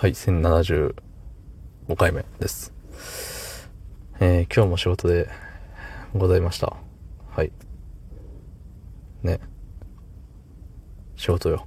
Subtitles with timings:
[0.00, 0.94] はい、1075
[1.94, 2.72] 回目です。
[4.18, 5.28] えー、今日も仕事で
[6.14, 6.74] ございました。
[7.28, 7.52] はい。
[9.22, 9.40] ね。
[11.16, 11.66] 仕事よ。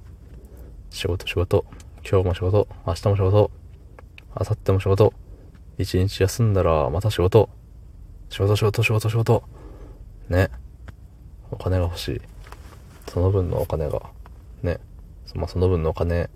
[0.90, 1.64] 仕事仕事。
[2.02, 2.66] 今日も仕事。
[2.84, 3.50] 明日も仕事。
[4.30, 5.14] 明後日も仕事。
[5.78, 7.48] 一日休んだらまた仕事。
[8.30, 9.44] 仕事仕事仕事仕事。
[10.28, 10.50] ね。
[11.52, 12.20] お金が欲しい。
[13.06, 14.02] その分のお金が。
[14.64, 14.80] ね。
[15.36, 16.30] まあ、その分のお金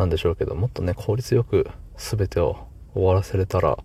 [0.00, 1.68] なんでしょうけど、もっとね、効率よく
[1.98, 2.56] 全てを
[2.94, 3.78] 終わらせれたら、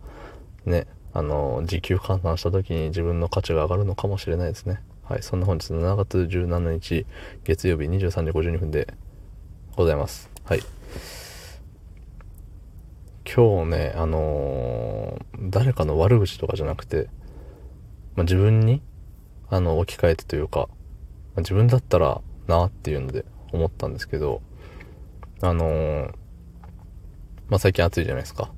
[0.66, 4.82] ね、あの、時給換算した時に自分の価値が上がるのかもしれないですね。
[5.04, 7.06] はい、そんな本日7月17日、
[7.44, 8.94] 月曜日23時52分で
[9.76, 10.30] ございます。
[10.46, 10.62] はい。
[13.26, 17.10] 今日ね、あのー、誰かの悪口とかじゃなくて、
[18.16, 18.82] まあ、自分に、
[19.50, 24.42] あの、置き換えてというか、まあ、自分だったらなっていうので思ったんですけど、
[25.42, 26.08] あのー、
[27.50, 28.52] まあ、最近暑いじゃないですか。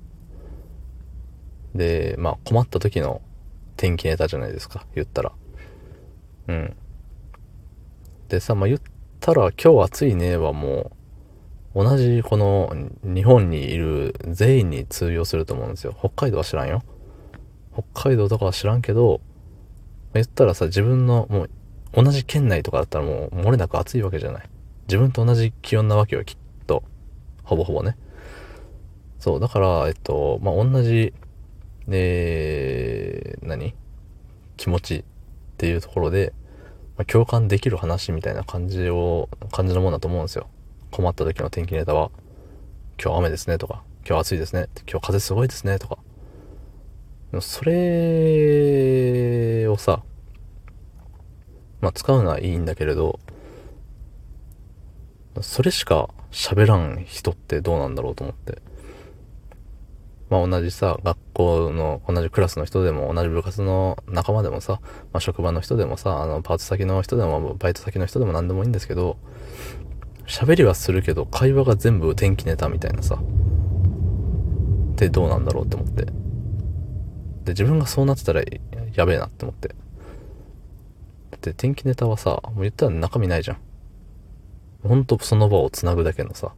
[1.75, 3.21] で、まあ、困った時の
[3.75, 5.31] 天気ネタじゃないですか、言ったら。
[6.47, 6.75] うん。
[8.29, 8.81] でさ、まあ、言っ
[9.19, 10.91] たら、今日暑いねはも
[11.75, 15.95] う、同じこの日本にいる全員に通用すると思うんですよ。
[15.97, 16.83] 北海道は知らんよ。
[17.73, 19.21] 北海道とかは知らんけど、
[20.13, 21.49] 言ったらさ、自分のもう
[21.93, 24.49] 同じ県内とかだったらもう漏れなく暑いわけじゃない。
[24.87, 26.37] 自分と同じ気温なわけよ、きっ。
[27.47, 27.97] ほぼほぼね。
[29.19, 31.13] そう、だから、えっと、まあ、同じ、
[31.89, 33.73] えー、何？
[34.57, 35.03] 気持ちっ
[35.57, 36.33] ていうところで、
[36.97, 40.47] まあ、共感できる話みたいな感じを、感じのもんだと思うんですよ。
[40.91, 42.11] 困った時の天気ネタは、
[43.01, 45.97] 今日雨ですねとか、今日暑いですね、今日風すごいですねとか。
[47.39, 50.03] それをさ、
[51.81, 53.19] まあ使うのはいいんだけれど、
[55.41, 58.61] それしか喋らん人ってどうなんだろうと思って。
[60.29, 64.79] まあ同じさ、学校の同じクラスの人でも、同じ部活の仲間でもさ、
[65.13, 69.17] まあ職場の人でもさ、あの、パート先の人でも、バイト先の人でも何でもいいんですけど、
[70.25, 76.05] 喋りはするけど、会話が全部天気ネタみたいなさ、ってどうなんだろうって思って。
[76.05, 76.11] で、
[77.49, 78.41] 自分がそうなってたら
[78.93, 79.69] やべえなって思って。
[79.69, 79.75] だ
[81.37, 83.57] って天気ネタはさ、もう言ったら中身ないじゃん。
[84.87, 86.53] ほんとその場を繋ぐだけのさ、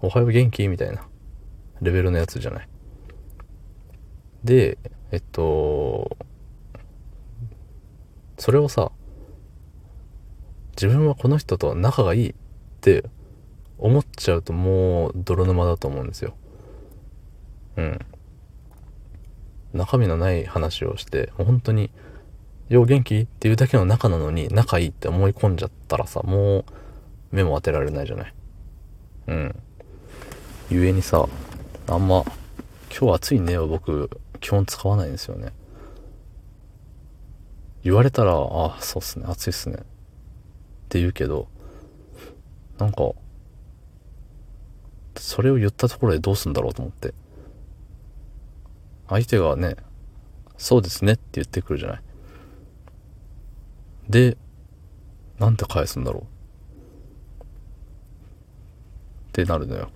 [0.00, 0.68] おはよう元気？
[0.68, 1.06] みたいな
[1.80, 2.68] レベルのやつじゃない？
[4.44, 4.78] で、
[5.10, 6.16] えっと、
[8.38, 8.90] それをさ、
[10.72, 12.34] 自分はこの人と仲がいいっ
[12.80, 13.04] て
[13.78, 16.34] 思っちゃうともう泥沼だと思うんですよ。
[17.76, 17.98] うん。
[19.72, 21.90] 中身のない話をして、もう本当に、
[22.68, 23.20] よう元気？
[23.20, 26.64] っていうだけの仲なのに仲いいって思い込んじゃったらさ、もう
[27.32, 28.34] 目も当てられないじゃない。
[29.28, 29.56] うん。
[30.70, 31.28] ゆえにさ、
[31.88, 32.24] あんま、
[32.96, 34.10] 今日暑いねは僕、
[34.40, 35.52] 基本使わないんですよね。
[37.82, 39.76] 言われたら、あ、そうっすね、暑いっすね。
[39.76, 39.78] っ
[40.88, 41.48] て言うけど、
[42.78, 43.12] なんか、
[45.16, 47.14] それを言ったところでどうすんだろうと思って。
[49.08, 49.76] 相手がね、
[50.56, 52.02] そうですねって言ってくるじゃない。
[54.08, 54.36] で、
[55.38, 56.31] なんて返すんだろう。
[59.32, 59.88] ってなるのよ。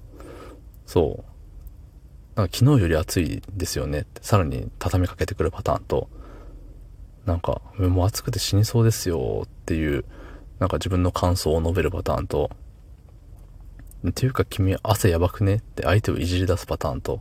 [0.86, 1.24] そう。
[2.36, 6.08] なんか昨日より暑いですよねって、さらに畳みかけてくるパターンと、
[7.26, 10.06] なんか、もう暑くて死にそうですよっていう、
[10.58, 12.50] なんか自分の感想を述べるパターンと、
[14.08, 17.20] っていうか君汗やばくねって相手をいじり出すパターンと、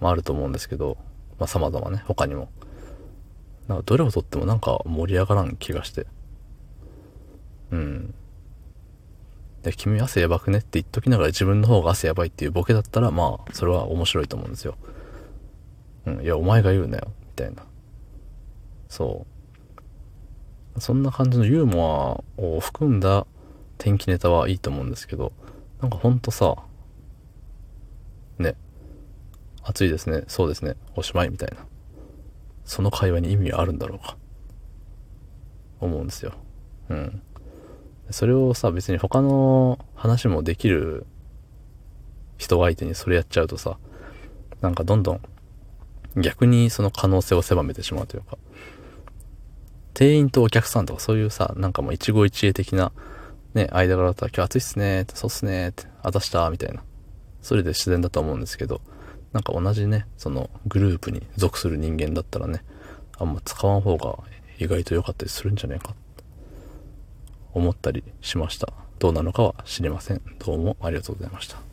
[0.00, 0.96] まああると思うんですけど、
[1.38, 2.48] まあ様々ね、他にも。
[3.68, 6.06] なんかどれをとってもなんか盛り上がらん気がして。
[7.72, 8.14] うん。
[9.62, 14.76] で、君汗やばくねって言っときながら自分の方が汗やばいっていうボケだったら、まあ、それは面白いと思うんですよ。
[16.06, 17.64] うん、いや、お前が言うなよ、みたいな。
[18.88, 19.26] そ
[20.76, 20.80] う。
[20.80, 23.26] そんな感じのユーモアを含んだ
[23.76, 25.32] 天気ネタはいいと思うんですけど、
[25.80, 26.56] なんかほんとさ、
[28.38, 28.56] ね、
[29.62, 31.66] 暑いですね、そうですね、おしまいみたいな。
[32.64, 34.16] その会話に意味あるんだろうか。
[35.80, 36.32] 思うんですよ。
[36.88, 37.22] うん。
[38.10, 41.06] それをさ、別に他の話もできる
[42.38, 43.78] 人相手にそれやっちゃうとさ、
[44.60, 45.20] なんかどんどん
[46.16, 48.38] 逆にその可能性を狭めてしまうというか、
[49.94, 52.92] 店員とお客さんとかそういうさ、なんかもう一期一会的な
[53.54, 56.82] ね、間柄だったら今日暑いっすねってそうっすねって、あたしたみたいな。
[57.42, 58.80] それで自然だと思うんですけど、
[59.32, 62.62] なんか同じね、そのグループに属する人間だったらね、
[63.18, 64.18] あんま使わん方が
[64.58, 65.94] 意外と良かったりするんじゃないかっ
[67.54, 68.72] 思ったりしました。
[68.98, 70.22] どうなのかは知りません。
[70.38, 71.69] どうもありがとうございました。